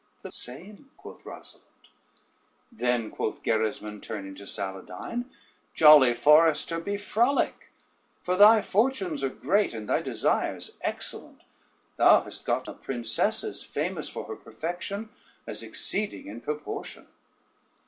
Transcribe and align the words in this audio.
"The 0.23 0.31
same," 0.31 0.89
quoth 0.97 1.25
Rosalynde. 1.25 1.89
"Then," 2.71 3.11
quoth 3.11 3.43
Gerismond, 3.43 4.01
turning 4.01 4.33
to 4.33 4.47
Saladyne, 4.47 5.25
"jolly 5.75 6.15
forester 6.15 6.79
be 6.79 6.97
frolic, 6.97 7.69
for 8.23 8.35
thy 8.35 8.63
fortunes 8.63 9.23
are 9.23 9.29
great, 9.29 9.75
and 9.75 9.87
thy 9.87 10.01
desires 10.01 10.71
excellent; 10.81 11.43
thou 11.97 12.21
hast 12.23 12.45
got 12.45 12.67
a 12.67 12.73
princess 12.73 13.43
as 13.43 13.63
famous 13.63 14.09
for 14.09 14.25
her 14.25 14.35
perfection, 14.35 15.09
as 15.45 15.61
exceeding 15.61 16.25
in 16.25 16.41
proportion." 16.41 17.05